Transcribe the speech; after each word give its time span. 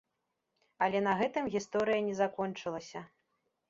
Але 0.85 1.03
на 1.09 1.13
гэтым 1.21 1.53
гісторыя 1.59 1.99
не 2.09 2.19
закончылася. 2.25 3.09